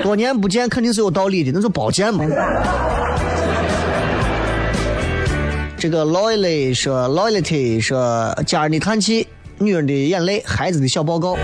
[0.03, 2.25] 多年不见肯定是有道理的，那就保健嘛。
[5.79, 9.27] 这个 loyalty 说 loyalty 说家人的叹气，
[9.59, 11.37] 女人的眼泪，孩子的小报告。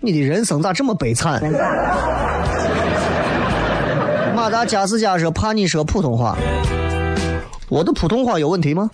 [0.00, 1.42] 你的人生咋这么悲惨？
[4.34, 6.36] 马达加斯加说怕你说普通话，
[7.68, 8.90] 我的普通话有问题吗？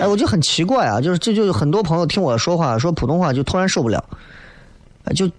[0.00, 4.04] 哎，我就很奇怪啊，就是就就很多朋友听我说话说普通话就突然受不了，
[5.14, 5.30] 就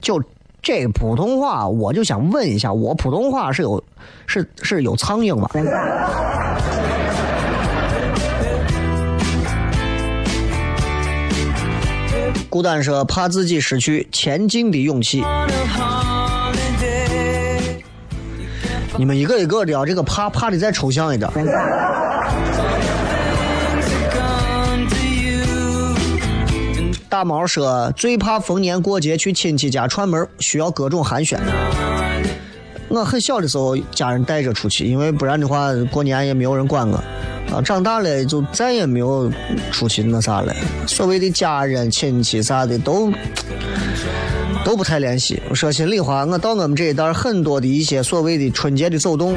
[0.00, 0.22] 就
[0.62, 3.82] 这普通话，我就想问一下，我普通话是有
[4.26, 5.48] 是是有苍蝇吗？
[12.48, 15.24] 孤单说怕自己失去前进的勇气。
[18.98, 21.30] 你们一个一个的啊，这个怕怕的再抽象一点。
[27.12, 31.36] 大毛说最怕逢年过节去亲戚家串门，需要各种寒暄。
[32.88, 36.96] 我很小的时候，家人带着出去，因为不然的话，过年也没有人管我。
[37.54, 39.30] 啊，长大了就再也没有
[39.70, 40.56] 出去那啥了。
[40.86, 43.12] 所谓的家人、亲戚啥的都
[44.64, 45.38] 都不太联系。
[45.52, 49.36] 说心里话，我到我们这一代很多的一些所谓的春节的走动，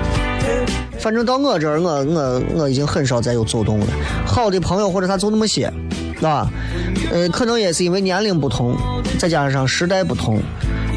[0.98, 3.88] 反正到我这儿，我我我已经很少再有走动了。
[4.26, 5.70] 好的朋友或者他就那么些，
[6.26, 6.48] 啊，
[7.12, 8.76] 呃，可能也是因为年龄不同，
[9.20, 10.42] 再加上时代不同，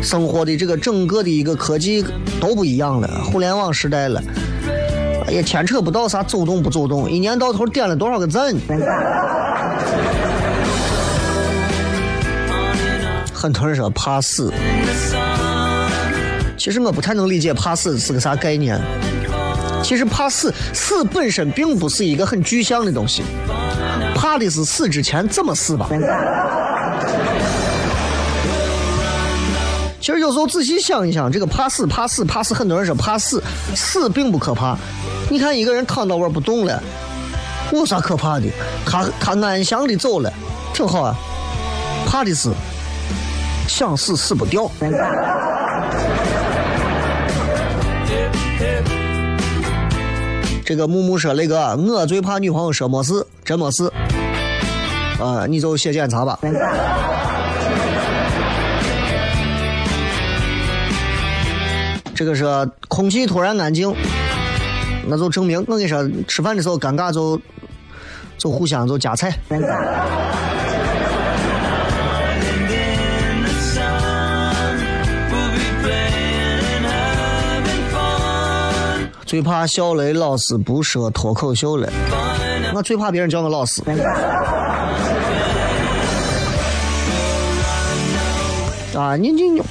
[0.03, 2.05] 生活的这个整个的一个科技
[2.41, 4.23] 都不一样了，互联网时代了，
[5.31, 8.55] 也牵扯不到啥走动不走动，一年到头点了多少个赞。
[13.33, 14.53] 很多人说怕死，
[16.57, 18.81] 其实我不太能理解怕死是个啥概念。
[19.81, 23.23] 其实怕死，死本身并不是一个很具象的东西，
[24.29, 25.89] 怕的是死之前怎么死吧。
[29.99, 33.43] 其实有时候仔细想一想，这个怕死、怕死、怕死，很多人说怕死，
[33.75, 34.77] 死并不可怕。
[35.31, 36.83] 你看一个人躺到那不动了，
[37.73, 38.45] 有啥可怕的？
[38.85, 40.31] 他他安详的走了，
[40.75, 41.15] 挺好啊。
[42.07, 42.51] 怕的是
[43.67, 44.71] 想死死不掉。
[50.67, 53.91] 这个木木说那个，我最怕女朋友说没事，真没事。
[55.21, 56.39] 啊，你就写检查吧。
[62.15, 62.45] 这个是
[62.89, 63.95] 空气突然安静，
[65.07, 67.41] 那就证明我跟你说，吃饭的时候尴尬就
[68.37, 69.33] 就互相就夹菜。
[79.25, 81.89] 最怕小雷老师不说脱口秀了，
[82.75, 83.83] 我最怕别人叫我老师。
[88.99, 89.63] 啊，你你你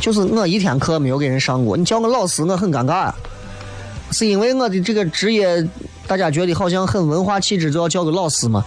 [0.00, 3.14] 就是我一天课没有给人上过，你叫我老师，我很尴尬啊。
[4.12, 5.68] 是因为我的这个职业，
[6.06, 8.64] 大家觉得好像很文化气质，就要叫个老师嘛。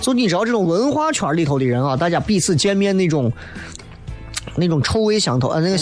[0.00, 3.30] 就你知道这种文化圈里头的人啊，大家彼此见面那种
[4.54, 5.76] 那种臭味相投啊，那个。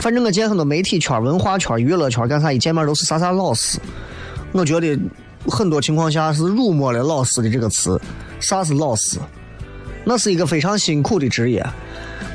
[0.00, 3.80] 反正我见很多媒体圈、文化圈、娱乐圈干啥，一见面都是啥啥老师。
[4.52, 4.96] 我觉得
[5.48, 8.00] 很多情况下是辱没了“老师”的这个词。
[8.38, 9.18] 啥是老师？
[10.08, 11.66] 那是一个非常辛苦的职业。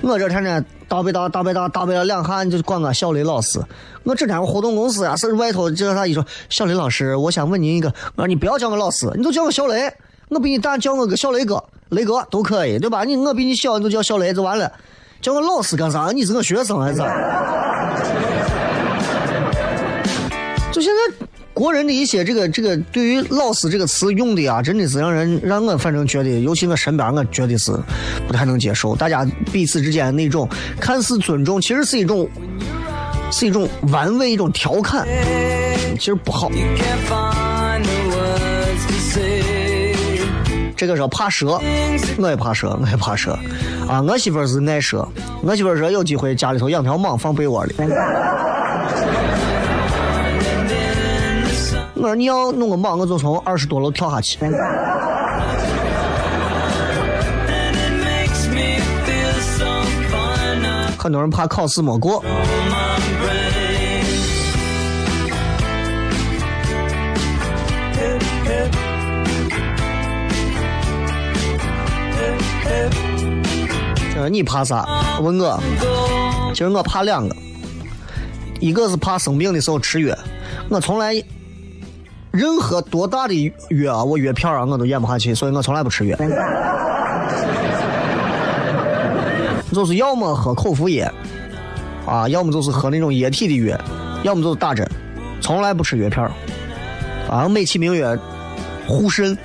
[0.01, 3.61] 我这天天大背大大背大大背了两下，你就管我小雷老师。
[4.03, 9.89] 我这天活动公司啊，是外头这啥一说小雷老师，我想问您一个，我说你不要叫我老师，你就叫我小雷。
[10.27, 13.05] 我比你大，叫我个小雷哥、雷哥都可以，对吧？
[13.05, 14.69] 你我比你小，你就叫小雷就完了。
[15.21, 16.11] 叫我老师干啥？
[16.11, 17.05] 你是我学生还是咋？
[20.73, 21.20] 就现在
[21.61, 27.71] 国人的一些这个这个对于“老师”这个词用的啊，真的是让人让我反正觉得，尤其我身边，我觉得是
[28.25, 28.95] 不太能接受。
[28.95, 30.49] 大家彼此之间那种
[30.79, 32.27] 看似尊重，其实是一种
[33.31, 35.05] 是一种玩味，一种调侃，
[35.99, 36.49] 其实不好。
[40.75, 41.61] 这个说怕蛇，
[42.17, 43.37] 我也怕蛇，我也怕蛇。
[43.87, 45.07] 啊，我媳妇是爱蛇，
[45.43, 47.75] 我媳妇说有机会家里头养条蟒放被窝里。
[52.01, 54.39] 我说你要弄个蟒，我就从二十多楼跳下去。
[60.97, 62.23] 很多人怕考试没过。
[74.29, 74.87] 你怕啥？
[75.21, 75.61] 问我。
[76.53, 77.35] 其实我怕两个，
[78.59, 80.17] 一个是怕生病的时候吃药。
[80.69, 81.13] 我从来
[82.31, 83.53] 任何多大的
[83.83, 86.17] 药啊，我药片啊，我都咽不下去，所以我从来不吃药。
[89.73, 91.09] 就是要么喝口服液，
[92.05, 93.77] 啊，要么就是喝那种液体的药，
[94.23, 94.85] 要么就是打针，
[95.41, 96.29] 从来不吃药片
[97.29, 98.17] 啊，美其名曰
[98.87, 99.37] 护肾。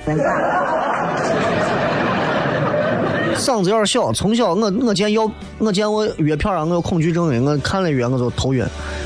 [3.35, 5.29] 嗓子有点小，从小我我见药，
[5.59, 8.65] 我见我药片啊我有恐惧症的，我看了药我就头晕，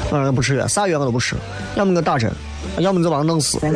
[0.09, 1.35] 我不吃药，啥药我都不吃，
[1.75, 2.31] 要么我打针，
[2.77, 3.59] 要么就把我弄死。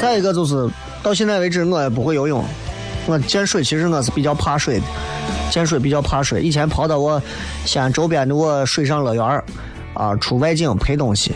[0.00, 0.68] 再一个就是
[1.02, 2.44] 到现在为止我也不会游泳，
[3.06, 4.84] 我见水其实我是比较怕水的，
[5.50, 6.42] 见水比较怕水。
[6.42, 7.22] 以前跑到我
[7.64, 9.42] 西安周边的我水上乐园
[9.94, 11.32] 啊，出外景拍东西，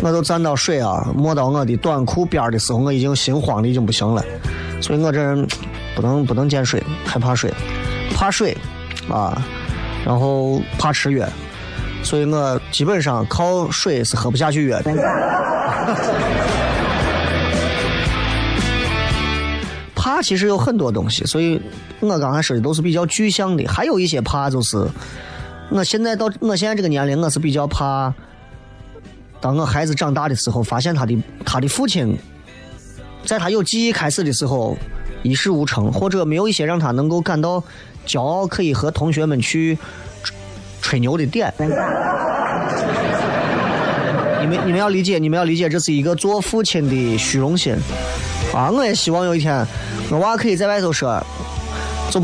[0.00, 4.22] 我都站到水啊没到我的短裤边的时候，我已经心慌的已经不行了。
[4.82, 5.46] 所以我这人
[5.94, 7.52] 不能不能见水，害怕水，
[8.14, 8.56] 怕水
[9.08, 9.40] 啊，
[10.04, 11.26] 然后怕吃药，
[12.02, 14.92] 所以我基本上靠水是喝不下去药的。
[19.94, 21.60] 怕其实有很多东西，所以
[22.00, 24.86] 我刚才说的都是比较具象的，还有一些怕就是，
[25.70, 28.12] 我现在到我现在这个年龄，我是比较怕，
[29.40, 32.18] 当我孩子长大的时候，发现他的他的父亲。
[33.26, 34.74] 在他有记忆开始的时候，
[35.22, 37.62] 一事无成，或者没有一些让他能够感到
[38.06, 39.76] 骄傲，可以和同学们去
[40.90, 41.54] 吹牛的点。
[44.40, 47.76] 你们你们要理解，你们要理解，这是一个做父亲的虚荣心
[48.52, 48.68] 啊！
[48.72, 49.64] 我也希望有一天，
[50.10, 51.24] 我娃可以在外头说，
[52.10, 52.20] 就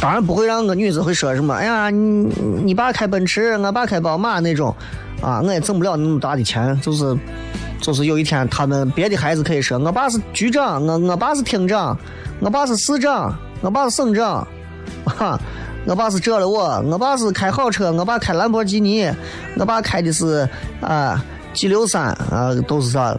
[0.00, 1.52] 当然不会让我女子会说什么。
[1.54, 2.32] 哎呀，你
[2.62, 4.72] 你爸开奔驰，我爸开宝马那种
[5.20, 7.18] 啊，我也挣不了那么大的钱，就是。
[7.80, 11.96] 就是有一天，他们别的孩子可以说：“我爸是局长，我我爸是厅长，
[12.40, 14.46] 我爸是市长，我爸是省长，
[15.04, 15.38] 哈，
[15.88, 19.10] 我爸是这了我，我爸是开好车，我爸开兰博基尼，
[19.56, 20.46] 我爸开的是
[20.82, 21.24] 啊
[21.54, 23.16] G 六三啊，都是啥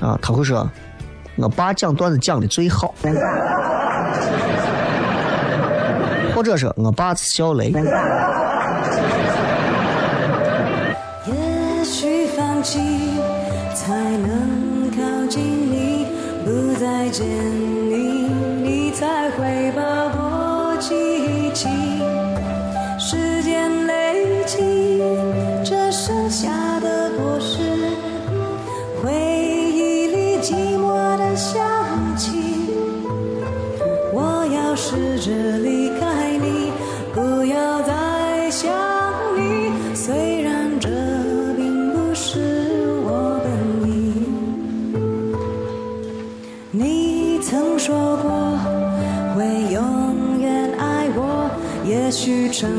[0.00, 0.16] 啊？
[0.22, 0.70] 他会说，
[1.34, 2.94] 我爸讲段子讲的最好，
[6.32, 7.72] 或者说我爸是小雷。
[11.26, 12.80] 也许放弃。
[13.74, 15.40] 才能靠近
[15.70, 16.06] 你，
[16.44, 17.75] 不再见。
[35.26, 36.70] 着离开你
[37.12, 38.70] 不要再想
[39.36, 39.72] 你。
[39.92, 40.88] 虽然这
[41.56, 42.38] 并不是
[43.02, 44.22] 我本意
[46.70, 48.56] 你曾说过
[49.34, 51.50] 会永远爱我
[51.84, 52.70] 也许承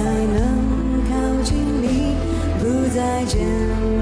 [0.00, 2.16] 才能靠近你
[2.58, 3.99] 不再见